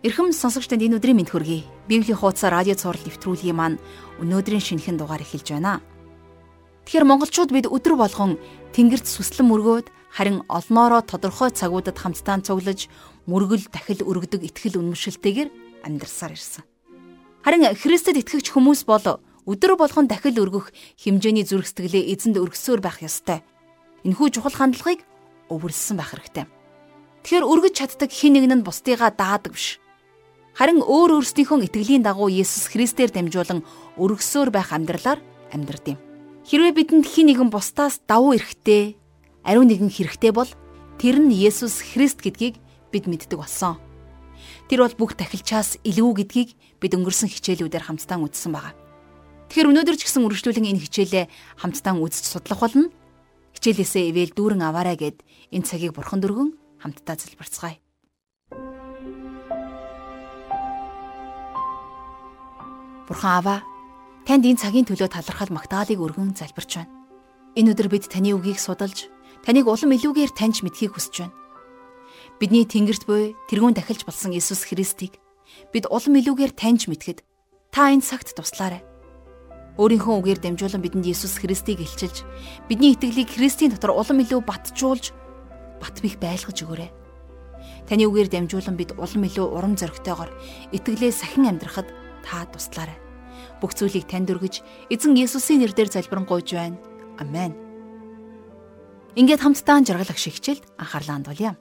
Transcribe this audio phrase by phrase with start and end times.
[0.00, 1.68] Эрхэм сонсогчдод энэ өдрийн мэнд хүргэе.
[1.84, 3.76] Библийн хуудас радио цаураар нэвтрүүлгийн маань
[4.24, 5.84] өнөөдрийн шинэхэн дугаар эхэлж байна.
[6.88, 8.40] Тэгэхээр монголчууд бид өдөр болгон
[8.72, 12.88] тэнгэрт сүслэн мөргөөд харин олноороо тодорхой цагуудад хамтдаа цуглаж
[13.28, 16.64] мөргөл дахил өргөдөг итгэл үнэмшилтэйгээр амьдарсаар ирсэн.
[17.44, 23.04] Харин Христэд итгэгч хүмүүс бол өдөр болгон дахил өргөх хэмжээний зүрх сэтгэлээ эзэнд өргөсөөр байх
[23.04, 23.44] ёстой.
[24.08, 25.04] Энэхүү чухал хандлагыг
[25.52, 26.48] өвөрлсөн байх хэрэгтэй.
[27.20, 29.76] Тэгэхээр өргөж чаддаг хэн нэгэн нь бусдыгаа даадаг биш
[30.60, 33.64] Харин өөр өөрсдийнхөө итгэлийн дагуу Есүс Христээр дамжуулан
[33.96, 35.16] өргөсөөр байх амьдралаар
[35.56, 35.98] амьдрд юм.
[36.44, 39.00] Хэрвээ бидэнд хин нэгэн бусдаас давуу эрхтэй,
[39.40, 40.52] ариун нэгэн хэрэгтэй бол
[41.00, 42.60] тэр нь Есүс Христ гэдгийг
[42.92, 43.80] бид мэддэг болсон.
[44.68, 48.76] Тэр бол бүх тахилчаас илүү гэдгийг бид өнгөрсөн хичээлүүдээр хамтдаа үзсэн байгаа.
[49.48, 51.24] Тэгэхээр өнөөдөр ч гэсэн үргэлжлүүлэн энэ хичээлээ
[51.56, 52.92] хамтдаа үзэж судлах болно.
[53.56, 55.24] Хичээлээсээ ивэл дүүрэн аваарай гэд
[55.56, 56.52] энэ цагийг бурхан дөргөн
[56.84, 57.80] хамтдаа залбирцгаая.
[63.10, 63.58] Бурхан аваа
[64.22, 66.94] танд энэ цагийн төлөө талархал магтаалыг өргөн залбирч байна.
[67.58, 69.10] Энэ өдөр бид таны үгийг судалж,
[69.42, 71.34] таныг улам илүүгээр таньж мэдхийг хүсэж байна.
[72.38, 75.18] Бидний Тэнгэрт буй тэрүүн дахилж болсон Иесус Христийг
[75.74, 77.26] бид улам илүүгээр таньж мэдэхэд
[77.74, 78.86] та энэ цагт туслаарай.
[79.74, 82.22] Өөрийнхөө үгээр дамжуулан бидэнд Иесус Христийг илчилж,
[82.70, 85.10] бидний итгэлийг Христийн дотор улам илүү батжуулж,
[85.82, 86.90] бат бих байлгаж өгөөрэй.
[87.90, 90.30] Таны үгээр дамжуулан бид улам илүү урам зоригтойгоор
[90.70, 91.90] итгэлээ сахин амьдрахад
[92.24, 92.98] та туслаарай.
[93.60, 96.78] Бүх зүйлийг танд өргөж, эзэн Есүсийн нэрээр залбирanгуйж байна.
[97.20, 97.52] Амен.
[99.18, 101.52] Ингээд хамтдаа жаргалах шигчэлд анхаарлаа хандуулъя.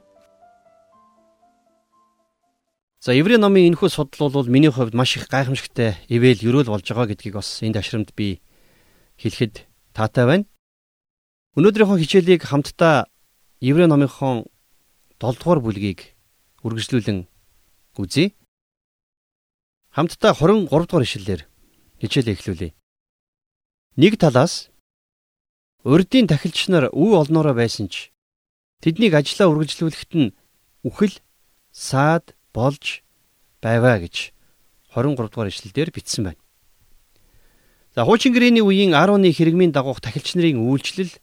[3.00, 7.08] За Еврей номын энэхүү судал бол миний хувьд маш их гайхамшигтай ивэл ерөөл болж байгаа
[7.08, 8.44] гэдгийг бас энэ ташрамд би
[9.18, 9.64] хэлэхэд
[9.96, 10.46] таатай байна.
[11.56, 13.08] Өнөөдрийнхөө хичээлийг хамтдаа
[13.64, 14.52] Еврей номынхон
[15.16, 16.16] 7 дугаар бүлгийг
[16.64, 17.28] үргэлжлүүлэн
[17.96, 18.36] үзье.
[19.90, 21.42] Хамтдаа 23 дугаар ишлэлээр
[21.98, 22.70] хичээлээ эхлүүлье.
[23.98, 24.70] Нэг талаас
[25.82, 28.14] урдийн тахилч нар үе олноороо байсан ч
[28.86, 30.36] тэднийг ажлаа үргэлжлүүлэхэд нь
[30.86, 31.18] үхэл
[31.74, 33.02] саад болж
[33.66, 34.30] байваа гэж
[34.94, 36.42] 23 дугаар ишлэлдэр бичсэн байна.
[37.98, 41.18] За хуучин гэрээний үеийн Аароны хэрэгмийн дагуух тахилч нарын үйлчлэл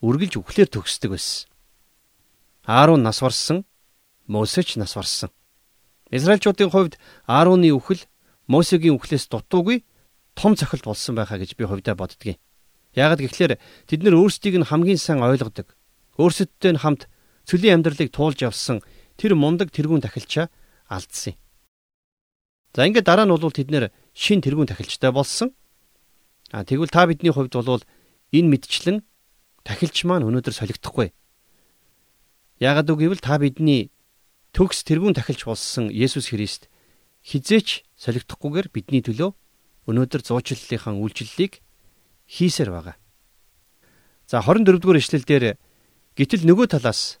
[0.00, 1.52] үргэлж үхлээр төгсдөг байсан.
[2.64, 3.68] Аарон нас барсан,
[4.24, 5.28] Мосеч нас барсан.
[6.12, 8.04] Израильчуудын хувьд Аароны үхэл
[8.46, 9.82] Мосегийн үхлээс дутуугүй
[10.36, 12.36] том цохилт болсон байхаа гэж би хувьдаа боддгийн.
[12.92, 13.56] Яагад гэвэл
[13.88, 15.72] тэд нар өөрсдийг нь хамгийн сайн ойлгодог.
[16.20, 17.08] Өөрсөдтэй нь хамт
[17.48, 18.84] цөлийн амьдралыг туулж явсан
[19.16, 20.52] тэр мундаг тэргүүн тахилчаа
[20.92, 21.32] алдсан.
[22.76, 25.56] За ингээд дараа нь бол тэд нэр шин тэргүүн тахилчтай болсон.
[26.52, 27.80] А тэгвэл та бидний хувьд бол
[28.36, 29.00] энэ мэдчлэн
[29.64, 31.16] тахилч маань өнөөдөр солигдохгүй.
[32.60, 33.88] Яагад үг гэвэл та бидний
[34.52, 36.68] төгс тэрүүн тахилч болсон Есүс Христ
[37.24, 39.32] хизээч солигдохгүйгээр бидний төлөө
[39.88, 41.64] өнөөдөр зуучлалынхаа үйлчлэлийг
[42.28, 42.96] хийсээр байгаа.
[44.28, 45.56] За 24 дугаар ишлэлдэр
[46.16, 47.18] гítэл нөгөө талаас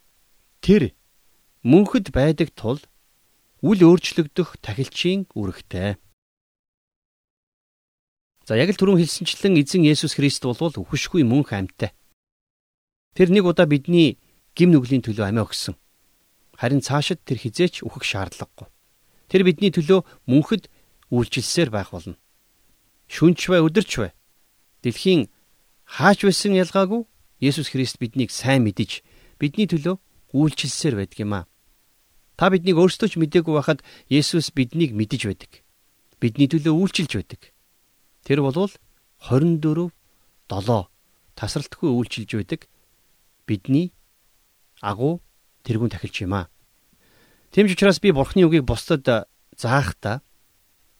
[0.60, 0.92] тэр
[1.64, 2.80] мөнхөд байдаг тул
[3.62, 5.96] үл өөрчлөгдөх тахилчийн үүрэгтэй.
[8.44, 11.94] За яг л түрүүн хэлсэнчлэн эзэн Есүс Христ бол үхшгүй мөнх амьтай.
[13.14, 14.18] Тэр нэг удаа бидний
[14.58, 15.78] гим нүглийн төлөө амиа өгсөн.
[16.62, 18.70] Харин цаашид тэр хизээч үхэх шаардлагагүй.
[19.26, 20.70] Тэр бидний төлөө мөнхөд
[21.10, 22.14] үйлчилсээр байх болно.
[23.10, 24.14] Шүнч бай өдөрч бай.
[24.86, 25.26] Дэлхийн
[25.82, 27.02] хаач байсан ялгаагүй
[27.42, 29.02] Есүс Христ биднийг сайн мэдэж
[29.42, 29.98] бидний төлөө
[30.38, 31.50] үйлчилсээр байдаг юм аа.
[32.38, 35.66] Та биднийг өөрсдөө ч мдээгүй байхад Есүс биднийг мэдэж байдаг.
[36.22, 37.50] Бидний төлөө үйлчилж байдаг.
[38.22, 39.90] Тэр бол 24
[40.46, 40.86] 7
[41.34, 42.70] тасралтгүй үйлчилж байдаг.
[43.50, 43.90] Бидний
[44.78, 45.18] агуу
[45.66, 46.51] тэрүүн тахилч юм аа.
[47.52, 49.28] Тийм ч учраас би бурхны үгийг бусдад
[49.60, 50.24] заахта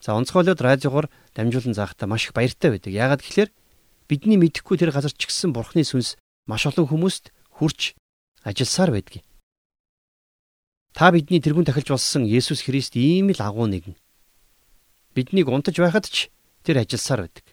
[0.04, 2.92] за онцгойлоод радиогоор дамжуулан заахта маш их баяртай байдаг.
[2.92, 3.56] Яагаад гэвэл
[4.04, 7.96] бидний мэдэхгүй тэр газар ч гэсэн бурхны сүнс маш олон хүмүүст хүрч
[8.44, 9.24] ажилласаар байдаг.
[10.92, 13.96] Та бидний тэрүүн тахилж болсон Есүс Христ ийм л агуу нэгэн.
[15.16, 16.28] Биднийг унтаж байхад ч
[16.68, 17.48] тэр ажилласаар байдаг.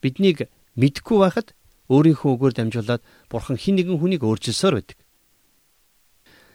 [0.00, 1.52] Биднийг мэдэхгүй байхад
[1.92, 4.96] өөрийнхөө үгээр дамжуулаад бурхан хин нэгэн хүнийг өөрчилсөөр байдаг.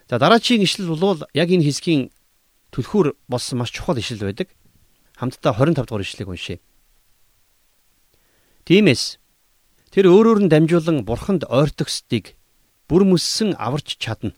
[0.10, 2.13] За дараагийн ишлэл бол яг энэ хэсгийн
[2.69, 4.54] түлхүүр болсон маш чухал ишлэл байдаг.
[5.18, 6.60] Хамтдаа 25 дугаар ишлэгийг уншъя.
[8.69, 9.18] Тиймээс
[9.90, 12.38] тэр өөрөөр нь дамжуулан бурханд ойртогсдгийг
[12.86, 14.38] бүр мөссөн аварч чадна.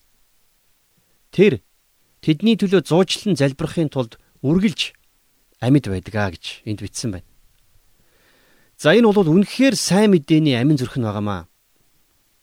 [1.35, 1.59] Тэр
[2.23, 4.15] тэдний төлөө зуучлан залбирахын тулд
[4.45, 4.95] үргэлж
[5.59, 7.27] амьд байдгаа гэж энд бичсэн байна.
[8.77, 11.49] За энэ бол үнэхээр сайн мэдээний амин зүрх нь байгаамаа.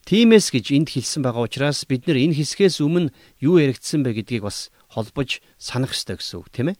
[0.04, 3.08] Тимээс гэж энд хэлсэн байгаа учраас бид нар энэ хэсгээс өмнө
[3.40, 6.78] юу яригдсан бэ гэдгийг бас холбож санах ёстой гэсэн үг тийм ээ.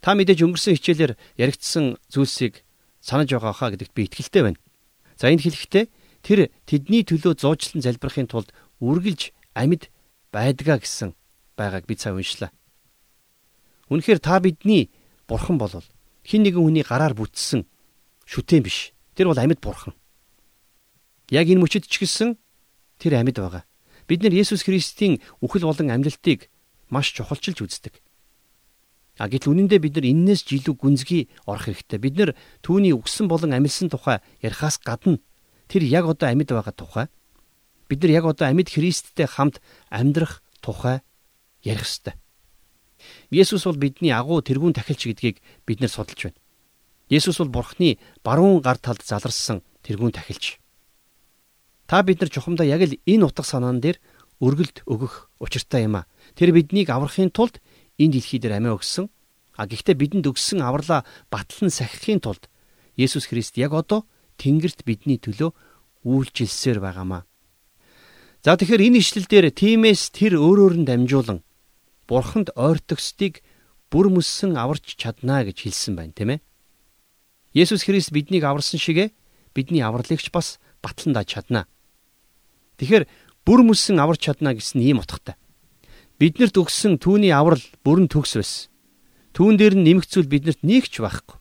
[0.00, 2.64] Та мэдээж өнгөрсөн хичээлээр яригдсан зүйлсийг
[3.04, 4.60] санаж байгаа хаа гэдэгт би итгэлтэй байна.
[5.20, 5.84] За энэ хэлэхдээ
[6.24, 9.92] тэр тэдний төлөө зуучлан залбирахын тулд үргэлж амьд
[10.32, 11.12] байдгаа гэсэн
[11.60, 12.48] байгааг би цаа уншлаа.
[13.92, 14.88] Үнэхээр та бидний
[15.28, 15.84] бурхан болвол
[16.24, 17.68] хин нэгэн хүний гараар бүтсэн
[18.24, 18.96] шүтэн биш.
[19.12, 19.92] Тэр бол амьд бурхан.
[21.30, 22.36] Яг энэ мөчөд ч гэсэн
[22.98, 23.64] тэр амьд байгаа.
[24.10, 26.50] Бид нар Есүс Христийн үхэл болон амьлалтыг
[26.90, 28.02] маш чухалчилж үздэг.
[29.22, 31.98] А гэтэл үнэндээ бид нар эннээс ч илүү гүнзгий орох хэрэгтэй.
[32.02, 32.30] Бид нар
[32.66, 35.22] түүний үгсэн болон амьлсан тухай ярихаас гадна
[35.70, 37.06] тэр яг одоо амьд байгаа тухай
[37.86, 41.02] бид нар яг одоо амьд Христтэй хамт амьдрах тухай
[41.62, 42.14] ярих ёстой.
[43.30, 45.36] Есүс бол бидний агуу тэргүүн тахилч гэдгийг
[45.66, 46.38] бид нар судалж байна.
[47.10, 50.58] Есүс бол Бурхны баруун гар талд заларсан тэргүүн тахилч.
[51.90, 53.98] Та бид нар чухамдаа яг л энэ утга санаан дээр
[54.38, 56.06] өргөлд өгөх учиртай юм а.
[56.38, 57.58] Тэр биднийг аврахын тулд
[57.98, 59.10] энэ дэлхий дээр амиа өгсөн.
[59.58, 61.02] А гэхдээ бидэнд өгсөн авралаа
[61.34, 62.46] батлан сахихын тулд
[62.94, 64.06] Есүс Христ яг одоо
[64.38, 65.50] Тэнгэрт бидний төлөө
[66.06, 67.26] үйлчилсээр байгаамаа.
[68.46, 71.42] За тэгэхээр энэ ишлэл дээр тиймээс тэр өөрөөр нь дамжуулан
[72.06, 73.42] Бурханд ойртогсдыг
[73.90, 76.40] бүр мөссөн аварч чаднаа гэж хэлсэн байна, тийм ээ.
[77.50, 79.10] Есүс Христ биднийг аварсан шигэ
[79.58, 81.66] бидний авралыгч бас батлан даж чаднаа.
[82.80, 83.04] Тэгэхээр
[83.44, 85.36] бүр мөссөн аварч чадна гэсэн ийм утгатай.
[86.16, 88.72] Биднэрт өгсөн түүний аврал бүрэн төгс байсан.
[89.36, 91.36] Түүн дээр нь нэмэх зүйл биднэрт нэг ч байхгүй.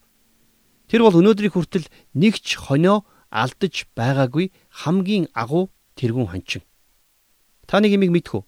[0.92, 1.88] Тэр бол өнөөдрийг хүртэл
[2.20, 4.52] нэг ч хонио алдаж байгаагүй
[4.84, 6.64] хамгийн агуу тэрүүн хончин.
[7.64, 8.44] Та нэг юмыг мэдхүү.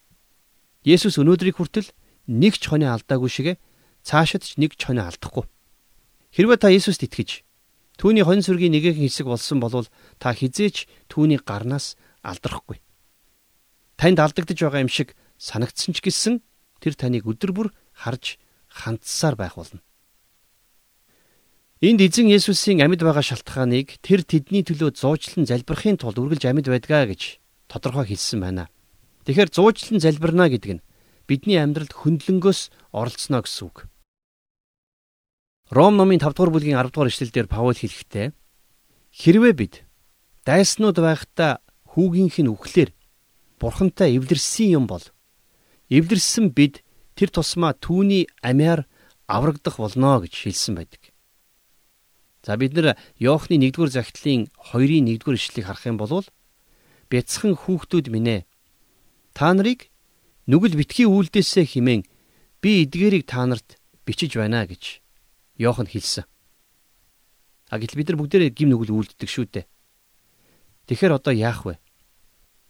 [0.83, 1.87] Есүс өнөөдрийг хүртэл
[2.27, 3.53] нэг ч хонио алдаагүй шигэ
[4.03, 5.47] цаашид ч нэг ч хонио алдахгүй.
[6.35, 7.47] Хэрвээ та Есүст итгэж
[8.01, 9.85] түүний хонь сүргийн нэгэн хэсэг болсон бол
[10.17, 12.81] та хизээч түүний гарнаас алдрахгүй.
[13.97, 16.41] Танд алдагдж байгаа юм шиг санагдсан ч гэсэн
[16.81, 19.81] тэр таныг өдөр бүр харж хандсаар байх болно.
[21.81, 27.09] Энд эзэн Есүсийн амьд байгаа шалтгааныг тэр тэдний төлөө зуучлан залбирахын тулд үргэлж амьд байдгаа
[27.09, 28.69] гэж тодорхой хэлсэн байна.
[29.25, 30.85] Тэгэхээр зуучлан залбирна гэдэг нь
[31.25, 33.89] бидний амьдралд хөндлөнгөөс оролцоно гэсэн үг.
[35.73, 38.29] Ром номын 5 дугаар бүлгийн 10 дугаар ишлэлдэр Паул хэлэхдээ
[39.09, 39.73] хэрвээ бид
[40.45, 42.89] дайснууд байхдаа хүүгийнх нь үхлээр
[43.59, 45.03] бурхантай эвлэрсэн юм бол
[45.91, 46.83] эвлэрсэн бид
[47.19, 48.87] тэр тусмаа түүний амиар
[49.27, 51.11] аврагдах болно гэж хэлсэн байдаг.
[52.41, 56.25] За бид нэр Иохны 1-р захидлын 2-ын 1-р ишлэлийг харах юм бол
[57.11, 58.41] бяцхан хүүхдүүд минь ээ
[59.35, 59.91] та нарыг
[60.47, 62.07] нүгэл битгий үлдээсэ химэн
[62.63, 63.77] би эдгээрийг та нарт
[64.07, 65.03] бичиж байна гэж
[65.61, 66.25] Иохан хэлсэн.
[67.69, 69.65] А гэтэл бид нар бүгдээрээ гим нүгэл үлддэг шүү дээ.
[70.91, 71.79] Тэгэхээр одоо яах вэ?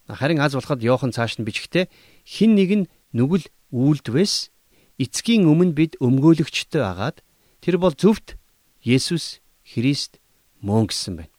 [0.05, 1.89] Харин аз болоход Йохан цааш нь бичгтээ
[2.21, 4.53] хин нэг нь нүгэл үйлдвэс
[5.01, 7.25] эцгийн өмнө бид өмгөөлөгчтэй агаад
[7.65, 8.37] тэр бол зөвхт
[8.85, 10.21] Есүс Христ
[10.61, 11.33] мөн гэсэн байна.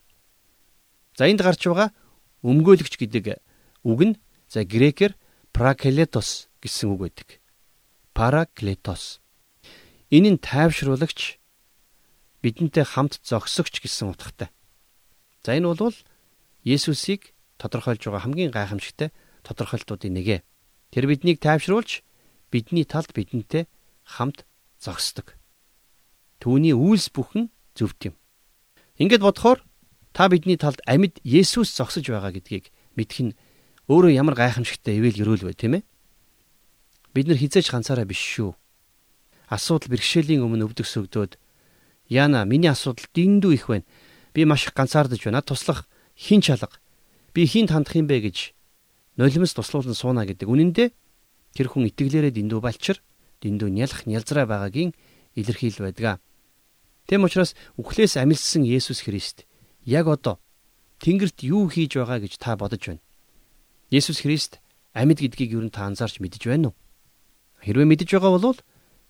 [1.14, 1.94] За энд гарч байгаа
[2.42, 3.38] өмгөөлөгч гэдэг
[3.86, 4.18] үг нь
[4.50, 5.14] за грекээр
[5.54, 7.28] праклетос гэсэн үг байдаг.
[8.10, 9.22] Параклетос.
[10.10, 11.38] Энэ нь тайвшруулагч
[12.42, 14.50] бидэнтэй хамт зогсогч гэсэн утгатай.
[15.46, 15.94] За энэ бол
[16.64, 19.10] Есүсийг тодорхойлж байгаа хамгийн гайхамшигтай
[19.42, 20.42] тодорхойлтуудын нэгэ.
[20.94, 22.02] Тэр биднийг тайвшруулж
[22.50, 23.66] бидний талд бидэнтэй
[24.06, 24.46] хамт
[24.78, 25.34] зогсдог.
[26.38, 28.14] Түүний үйлс бүхэн зөвд юм.
[28.98, 29.62] Ингээд бодохоор
[30.12, 33.36] та бидний талд амьд Есүс зогсож байгаа гэдгийг мэдэх нь
[33.88, 35.86] өөрөө ямар гайхамшигтай ивэл өрөөл бай, тийм ээ?
[37.14, 38.54] Бид нар хизээж ганцаараа биш шүү.
[39.50, 41.36] Асуудал бэрхшээлийн өмнө өвдөг сөгдөөд
[42.12, 43.84] Яна миний асуудал дэндүү их байна.
[44.34, 45.40] Би маш их ганцаардаж байна.
[45.40, 45.88] Туслах
[46.22, 46.78] хин чалга
[47.34, 48.54] би хинт хандах юм бэ гэж
[49.18, 50.46] нулимс туслуулан сууна гэдэг.
[50.46, 50.92] Үнэн дээр
[51.52, 53.02] тэр хүн итгэлээрээ дэндүү балчир
[53.42, 54.94] дэндүү нялх нялзраа байгаагийн
[55.34, 56.22] илэрхийл байдаг.
[57.10, 59.44] Тэм учраас үхлээс амилсан Есүс Христ
[59.84, 60.38] яг одоо
[61.02, 63.02] Тэнгэрт юу хийж байгаа гэж та бодож байна.
[63.90, 64.62] Есүс Христ
[64.94, 66.78] амьд гэдгийг юу н та анзаарч мэдэж байна уу?
[67.66, 68.58] Хэрвээ мэдэж байгаа бол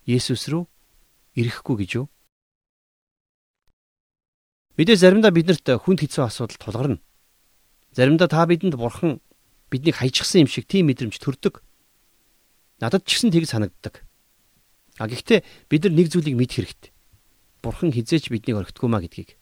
[0.09, 0.65] Есүс рүү
[1.37, 2.07] ирэхгүй гэж юу?
[4.73, 6.97] Мэдээ заримдаа биднэрт хүнд хэцүү асуудал тулгарна.
[7.93, 9.21] Заримдаа та бидэнд бурхан
[9.69, 11.61] биднийг хайчихсан юм шиг тийм мэдрэмж төрдөг.
[12.81, 14.01] Надад ч гэсэн тийг санагддаг.
[14.97, 16.91] А гэхдээ бид нар нэг зүйлийг мэдэх хэрэгтэй.
[17.61, 19.37] Бурхан хизээч биднийг орхитгүй маа гэдгийг.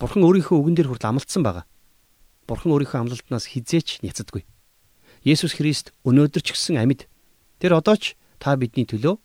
[0.00, 1.68] Бурхан өөрийнхөө үгэн дээр хүртэл амлалтсан байгаа.
[2.48, 4.48] Бурхан өөрийнхөө амлалтнаас хизээч няцдаггүй.
[5.28, 7.04] Есүс Христ өнөөдөр ч гэсэн амьд.
[7.60, 9.20] Тэр одоо ч та бидний төлөө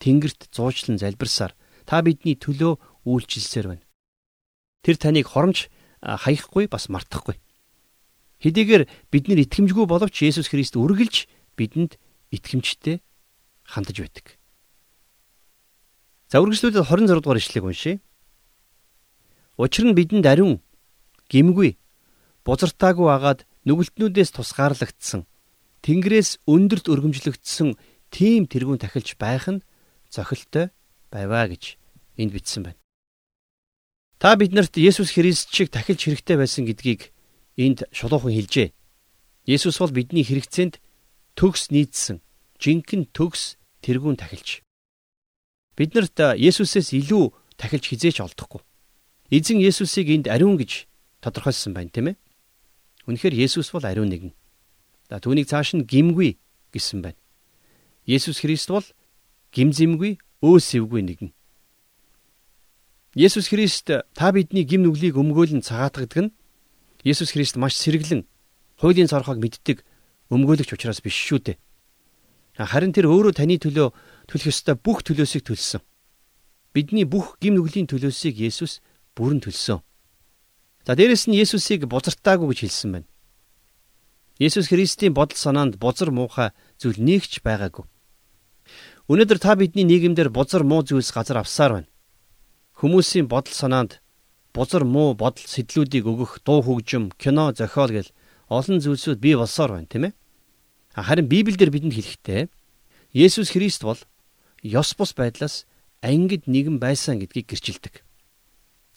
[0.00, 1.52] Тэнгэрт зуучлан залбирсаар
[1.84, 3.84] та бидний төлөө үйлчилсээр байна.
[4.84, 5.72] Тэр таныг хоромж
[6.04, 7.40] хаяхгүй бас мартахгүй.
[8.44, 11.24] Хэдийгээр бид нар итгэмжгүй боловч Есүс Христ үргэлж
[11.56, 11.96] бидэнд
[12.28, 13.00] итгэмжтэй
[13.64, 14.36] хандаж байдаг.
[16.28, 17.96] За үргэлжлүүлээд 26 дугаар ишлэгийг уншийе.
[19.56, 20.60] Учир нь бидэнд ариун
[21.32, 21.80] гимгүй
[22.44, 25.24] бузартаагүй агаад нүгэлтнүүдээс тусгаарлагдсан
[25.84, 27.76] Тэнгэрээс өндөрт өргөмжлөгдсөн
[28.08, 29.64] тийм тэрүүн тахилч байх нь
[30.08, 30.72] зохилтой
[31.12, 31.76] байваа гэж
[32.16, 32.83] энд бичсэн байна.
[34.18, 37.12] Та биднэрт Есүс Христ шиг тахилч хэрэгтэй байсан гэдгийг
[37.58, 38.72] энд шулуухан хэлжээ.
[39.46, 40.80] Есүс бол бидний хэрэгцээнд
[41.36, 42.22] төгс нийцсэн
[42.62, 44.64] жинхэнэ төгс тэрүүн тахилч.
[45.76, 48.62] Биднэрт Есүсээс илүү тахилч хизээч олдохгүй.
[49.34, 50.86] Эзэн Есүсийг энд ариун гэж
[51.20, 52.16] тодорхойлсон байна, тийм ээ?
[53.10, 54.32] Үнэхээр Есүс бол ариун нэгэн.
[55.10, 56.38] За түүнийг цааш нь гимгүй
[56.72, 57.18] гэсэн байна.
[58.06, 58.86] Есүс Христ бол
[59.52, 61.30] гимзэмгүй, өөсөвгүй нэгэн.
[63.14, 66.34] Есүс Христ та бидний гим нүглийг өмгөөлн цагаатгадаг нь
[67.06, 68.26] Есүс Христ маш сэргэлэн
[68.82, 69.86] хуулийн цорхоог мэддэг
[70.34, 71.56] өмгөөлөгч учраас биш шүү дээ.
[72.58, 73.94] Харин тэр өөрөө таны төлөө
[74.26, 75.86] төлөх ёстой бүх төлөөсийг төлсөн.
[76.74, 78.82] Бидний бүх гим нүглийн төлөөсийг Есүс
[79.14, 79.78] бүрэн төлсөн.
[80.82, 83.08] За дээрэс нь Есүсийг бузартаагүй гэж хэлсэн байна.
[84.42, 86.50] Есүс Христийн бодол санаанд бузар муухай
[86.82, 87.86] зүйл нэгч байгаагүй.
[89.06, 91.93] Өнөөдөр та бидний нийгэмдэр бузар муу зүйлс газар авсаар байна.
[92.84, 94.04] Хүмүүсийн бодол санаанд
[94.52, 98.12] бузар муу бодол сэтлүүдийг өгөх дуу хөгжим, кино, зохиол гэл
[98.52, 100.14] олон зүйлсүүд бий болсоор байна, тийм ээ?
[100.92, 102.52] Харин Библиэлд бидэнд хэлэхдээ
[103.16, 103.96] Есүс Христ бол
[104.60, 105.64] ёс бус байдлаас
[106.04, 108.04] ангид нэгэн байсан гэдгийг гэрчилдэг.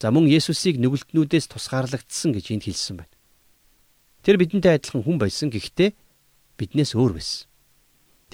[0.03, 3.15] За мөн Есүсийг нүгэлтнүүдээс тусгаарлагдсан гэж энд хэлсэн байна.
[4.20, 5.96] Тэр бидэнтэй адилхан хүн байсан гэхдээ
[6.60, 7.48] биднээс өөр байсан.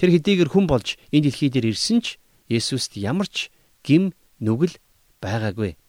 [0.02, 2.18] Тэр хэдийгээр хүн болж энэ дэлхий дээр ирсэн ч
[2.50, 3.54] Есүст ямар ч
[3.86, 4.10] гим
[4.42, 4.82] нүгэл
[5.24, 5.80] байгаагүй.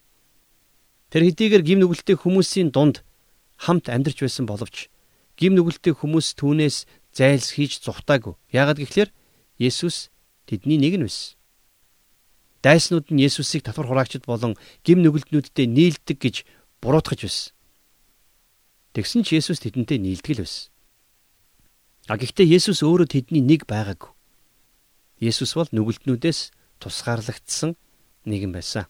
[1.11, 3.03] Тэр хэдийгээр гим нүгэлтэй хүмүүсийн дунд
[3.59, 4.87] хамт амьдарч байсан боловч
[5.35, 8.39] гим нүгэлтэй хүмүүс түүнээс зайлс хийж зүхтаагүй.
[8.51, 9.11] Яагаад гэвэл
[9.59, 10.11] Есүс
[10.47, 11.35] тэдний нэг нь байсан.
[12.63, 16.35] Дайснууд нь Есүсийг татвар хураагчд болон гим нүгэлтнүүдтэй нийлдэг гэж
[16.81, 17.53] буруутгаж байсан.
[18.95, 20.71] Тэгсэн ч Есүс тэдэнтэй нийлдэг л байсан.
[22.07, 24.11] А гэхдээ Есүс өөрөө тэдний нэг байгаагүй.
[25.19, 27.75] Есүс бол нүгэлтнүүдээс тусгаарлагдсан
[28.27, 28.87] нэгэн байсан.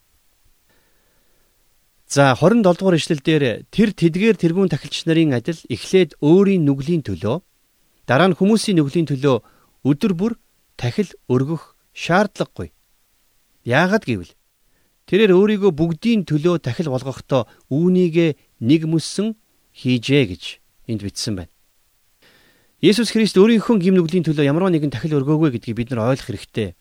[2.07, 7.41] За 27 дугаар ишлэл дээр тэр тэдгээр тэргүүн тахилч нарын адил эхлээд өөрийн нүглийн төлөө
[8.05, 9.41] дараа нь хүмүүсийн нүглийн төлөө
[9.89, 10.33] өдөр бүр
[10.77, 12.69] тахил өргөх шаардлагагүй.
[13.65, 14.37] Яагад гэвэл
[15.09, 19.33] тэрээр өөрийгөө бүгдийн төлөө тахил болгохдоо үүнийгэ нэг мөссөн
[19.73, 20.43] хийжээ гэж
[20.85, 21.53] энд бичсэн байна.
[22.85, 26.77] Есүс Христ өөрийнхөө гим нүглийн төлөө ямар нэгэн тахил өргөөгүй гэдгийг бид нар ойлгох хэрэгтэй.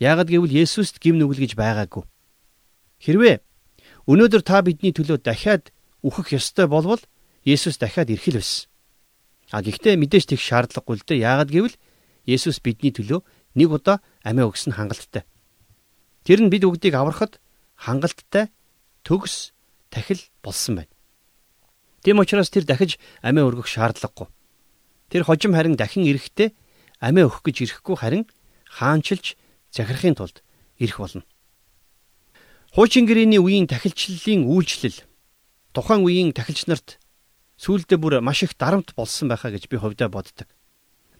[0.00, 2.08] Яагад гэвэл Есүст гим нүгэл гэж байгаагүй.
[3.04, 3.44] Хэрвээ
[4.04, 5.72] өнөөдөр та бидний төлөө дахиад
[6.04, 7.00] үхэх ёстой болвол
[7.44, 8.68] Есүс дахиад ирэх л байсан.
[9.52, 11.24] А гэхдээ мэдээж тех шаардлагагүй л дээ.
[11.24, 11.76] Яагад гэвэл
[12.24, 13.20] Есүс бидний төлөө
[13.56, 15.24] нэг удаа амиа өгсөн хангалттай.
[16.24, 17.40] Тэр нь бид бүгдийг аврахад
[17.76, 18.48] хангалттай
[19.04, 19.52] төгс
[19.92, 20.92] тахил болсон байна.
[22.04, 24.28] Тэм учраас тэр дахиж амиа өргөх шаардлагагүй.
[25.12, 26.52] Тэр хожим харин дахин ирэхдээ
[27.00, 28.24] амиа өгөх гэж ирэхгүй харин
[28.68, 29.36] хаанчилж
[29.72, 30.40] захирахын тулд
[30.80, 31.24] ирэх болно.
[32.74, 35.06] Хуучин гэрээний үеийн тахилчлалын үйлчлэл
[35.70, 36.98] тухайн үеийн тахилч нарт
[37.54, 40.50] сүүлдээ бүр маш их дарамт болсон байхаа гэж би хувьдаа боддог.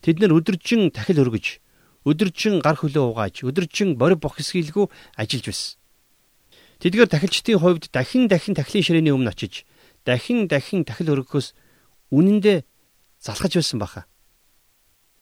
[0.02, 1.62] Тэд нэр өдөржин тахил өргөж,
[2.10, 5.78] өдөржин гар хөлөө угааж, өдөржин борь бох хэсгийлгүй ажиллаж байсан.
[6.82, 9.62] Тэдгээр тахилчдын хувьд дахин дахин тахилын ширээний өмнө очиж
[10.02, 11.54] дахин дахин тахил өргөхөөс
[12.10, 12.66] үнэндээ
[13.22, 14.10] залхаж байсан баха.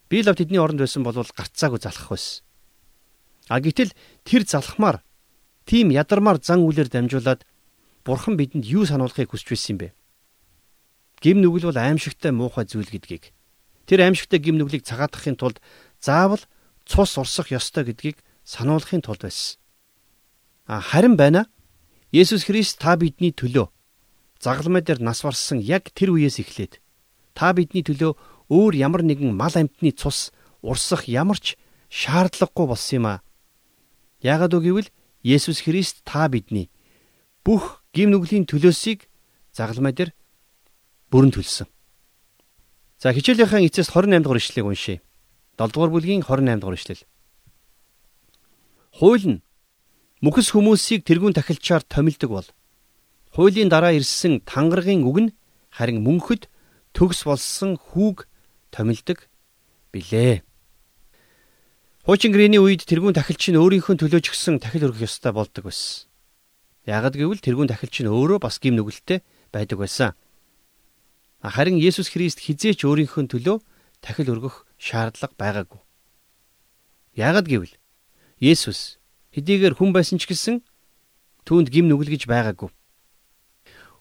[0.09, 2.41] Би лав тэдний оронд байсан бол гарцаагүй залхах байсан.
[3.53, 3.93] А гэтэл
[4.25, 5.05] тэр залхмаар
[5.65, 7.47] тийм ядармаар зан үлээр дамжуулаад
[8.05, 9.89] бурхан бидэнд юу сануулахыг хүсч байсан юм бэ?
[11.23, 13.31] Гим нүгэл бол аимшигтай муухай зүйл гэдгийг
[13.87, 15.63] тэр аимшигтай гим нүглийг цагаатгахын тулд
[16.03, 16.43] заавал
[16.87, 19.59] цус урсах ёстой гэдгийг сануулахын тулд байсан.
[20.67, 21.47] А харин байна.
[22.13, 23.73] Есүс Христ та бидний төлөө
[24.43, 26.83] загалмай дээр нас барсан яг тэр үеэс эхлээд
[27.33, 28.13] та бидний төлөө
[28.53, 30.29] өөр ямар нэгэн мал амьтны цус
[30.61, 31.57] урсах ямар ч
[31.89, 33.23] шаардлагагүй болсон юм а.
[34.21, 34.89] Яагаад үг гэвэл
[35.23, 36.71] Есүс Христ та бидний
[37.47, 39.07] бүх гим нүглийн төлөөсийг
[39.55, 40.11] загалмай дээр
[41.11, 41.67] бүрэн төлсөн.
[42.99, 44.99] За хичээлийнхаа эцэс 28 дугаар ишлэгийг уншъя.
[45.59, 47.03] 7 дугаар бүлгийн 28 дугаар ишлэл.
[48.99, 49.43] Хууль нь
[50.23, 52.49] мөхс хүмүүсийг тэрүүн тахилчаар томилдог бол
[53.33, 55.35] Хуулийн дараа ирсэн тангаргийн үг нь
[55.73, 56.53] харин мөнхөд
[56.93, 58.29] төгс болсон хүүг
[58.69, 59.25] томилдог
[59.89, 60.45] билээ.
[62.03, 66.11] Хуучин гэрээний үед тэрүүн тахилч нь өөрийнхөө төлөөж гисэн тахил өргөх ёстой болдог байсан.
[66.83, 69.23] Ягд гэвэл тэрүүн тахилч нь өөрөө бас гим нүгэлтэй
[69.55, 70.11] байдаг байсан.
[71.47, 73.63] Харин Есүс Христ хизээч өөрийнхөө төлөө
[74.03, 75.79] тахил өргөх шаардлага байгаагүй.
[77.15, 77.79] Яагад гэвэл
[78.43, 78.99] Есүс
[79.31, 80.67] хэдийгээр хүн байсан ч гэсэн
[81.47, 82.75] түүнд гим нүгэлгэж байгаагүй.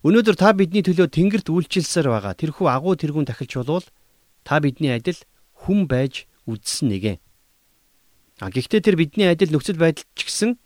[0.02, 3.86] Өнөөдөр та бидний төлөө тэнгэрт үйлчилсээр байгаа тэрхүү агуу тэргүүн тахилч болвол
[4.42, 5.22] та бидний адил
[5.54, 7.22] хүн байж үдсэн нэгэн.
[8.42, 10.58] А гэхдээ тэр бидний адил нөхцөл байдал ч гэсэн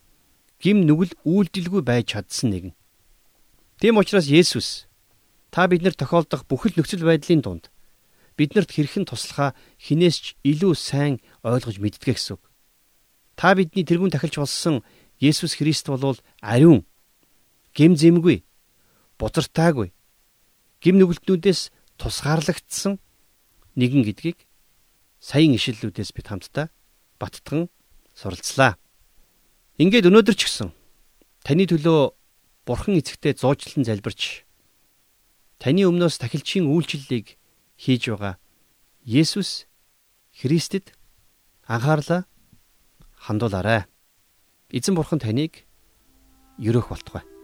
[0.64, 2.74] гим нүгэл үйлдэлгүй байж чадсан нэгэн.
[3.84, 4.88] Тийм учраас Есүс
[5.52, 7.68] та биднэр тохиолдох бүхэл нөхцөл байдлын дунд
[8.40, 12.40] биднэрт хэрхэн туслахаа хинээс ч илүү сайн ойлгож мэддэг гэсэн.
[13.36, 14.80] Та бидний тэрүүн тахилч болсон
[15.20, 16.88] Есүс Христ болвол ариун
[17.76, 18.48] гим зэмгүй
[19.20, 19.92] бузартаагүй
[20.80, 23.04] гим нүгэлтнүүдээс тусгаарлагдсан
[23.76, 24.48] нэгэн гэдгийг
[25.20, 26.72] саяын ишлэлүүдээс бид хамтдаа
[27.26, 27.68] баттган
[28.14, 28.78] суралцлаа.
[29.82, 30.70] Ингээд өнөөдөр ч гэсэн
[31.42, 32.14] таны төлөө
[32.70, 34.46] бурхан эцэгтэй зуучлан залбирч
[35.58, 37.42] таны өмнөөс тахилчийн үйлчлэлийг
[37.82, 38.38] хийж байгаа
[39.06, 39.66] Есүс
[40.38, 40.94] Христэд
[41.68, 42.26] анхаарлаа
[43.20, 43.86] хандуулаарай.
[44.70, 45.66] Эзэн бурхан таныг
[46.58, 47.35] ерөөх болтугай.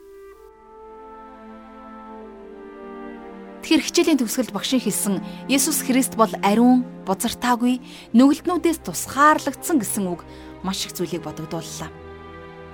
[3.72, 5.16] Тэгэхээр хичээлийн төгсгөлд багшийн хэлсэн
[5.48, 7.80] Есүс Христ бол ариун, бузартаагүй,
[8.12, 10.28] нүгэлтнүүдээс тусгаарлагдсан гэсэн үг
[10.60, 11.88] маш их зүйлийг бодогдууллаа.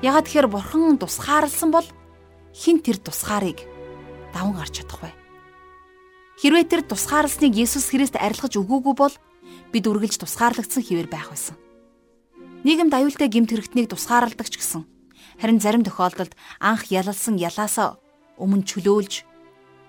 [0.02, 1.86] Ягаад тэгэхээр бурхан тусгаарлсан бол
[2.50, 3.62] хин тэр тусгаарыг
[4.34, 5.14] даван гарч чадах вэ?
[6.42, 9.14] Хэрвээ тэр тусгаарлсныг Есүс Христ арилгаж өгөөгүй бол
[9.70, 11.62] бид үргэлж тусгаарлагдсан хിവэр байх байсан.
[12.66, 14.90] Нийгэмд аюултай гэмт хэрэгтнийг тусгаарладаг ч гэсэн
[15.38, 18.02] харин зарим тохиолдолд анх ялалсан ялаасаа
[18.42, 19.37] өмнө чөлөөлж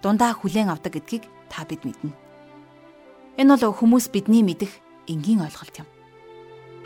[0.03, 2.15] дундаа хүлээн авдаг гэдгийг та бид мэднэ.
[3.39, 4.79] Энэ бол хүмүүс бидний мэдих
[5.11, 5.89] энгийн ойлголт юм.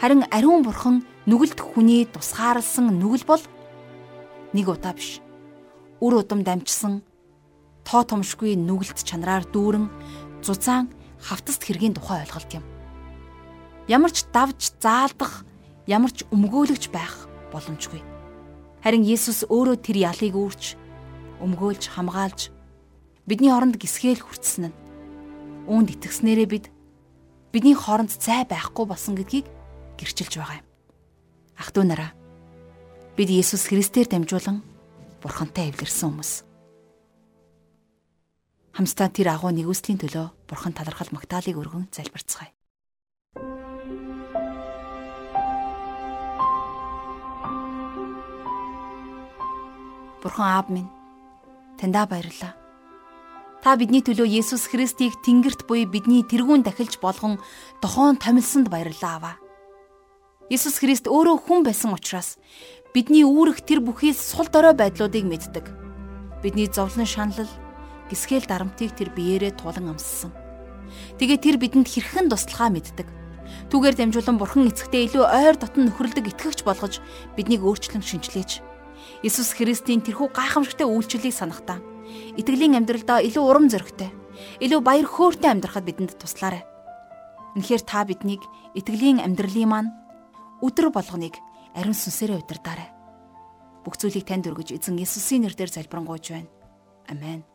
[0.00, 3.42] Харин ариун бурхан нүгэлт хүний тусгаарлсан нүгэл бол
[4.56, 5.20] нэг удаа биш.
[6.00, 7.04] Үр удам дамжсан
[7.84, 9.86] тоо томшгүй нүгэлт чанараар дүүрэн
[10.40, 10.88] зузаан
[11.20, 12.64] хавтаст хэргийн тухай ойлголт юм.
[13.88, 15.44] Ямар ч давж заалдах,
[15.86, 18.00] ямар ч өмгөөлөгч байх боломжгүй.
[18.82, 20.74] Харин Есүс өөрөө тэр ялыг үүрч,
[21.42, 22.50] өмгөөлж, хамгаалж
[23.26, 24.78] бидний хооронд гисгээл хүртсэн нь.
[25.70, 26.66] Үүнд итгэснээрээ бид
[27.54, 29.46] бидний хооронд цай байхгүй болсон гэдгийг
[29.94, 30.66] гэрчилж байгаа юм.
[31.54, 32.10] Ах トゥ нараа
[33.14, 34.64] бид Есүс Христээр дамжуулан
[35.22, 36.32] Бурхантай эвлэрсэн хүмүүс.
[38.74, 42.50] Хамстаа тэр агуу нэгүслийн төлөө Бурхан талархал магтаалыг өргөн залбирцгаая.
[50.24, 50.90] Бурхан аав минь
[51.78, 52.61] таньдаа баярлалаа.
[53.62, 57.38] Та бидний төлөө Есүс Христийг Тэнгэрт буй бидний тэрүүн дахилж болгон
[57.78, 59.36] дохоон томилсонд баярлалаа аваа.
[60.50, 62.42] Есүс Христ өөрөө хүн байсан учраас
[62.90, 65.70] бидний үүрэг тэр бүхий сул дорой байдлуудыг мэддэг.
[66.42, 67.46] Бидний зовлон шаналл,
[68.10, 70.34] гисгэл дарамтыг тэр биеэрээ тулан амссан.
[71.22, 73.06] Тэгээ тэр бидэнд хэрхэн туслахаа мэддэг.
[73.70, 76.98] Түүгээр дамжуулан Бурхан эцэгтэй илүү ойр дотн нөхөрлөдөг итгэгч болгож
[77.38, 78.58] биднийг өөрчлөн шинчлээч.
[79.22, 81.91] Есүс Христийн тэрхүү гайхамшигтай үйлчлэлийг санахтаа
[82.36, 84.10] итгэлийн амьдралдаа илүү урам зоригтой,
[84.64, 86.64] илүү баяр хөөртэй амьдрахад бидэнд туслаарай.
[87.56, 89.90] Үнэхээр та биднийг итгэлийн амьдралын маань
[90.64, 91.36] өдөр болгоныг
[91.76, 92.88] ариун сүнсээрээ удирдаарай.
[93.84, 96.50] Бүх зүйлийг танд өргөж эзэн Иесусийн нэрээр залбирanгуйж байна.
[97.10, 97.51] Амен.